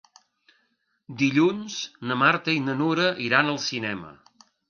Dilluns 1.19 1.75
na 2.11 2.17
Marta 2.23 2.55
i 2.55 2.63
na 2.69 2.77
Nura 2.81 3.07
iran 3.29 3.51
al 3.53 3.63
cinema. 3.69 4.13